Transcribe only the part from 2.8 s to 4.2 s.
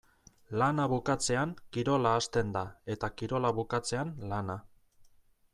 eta kirola bukatzean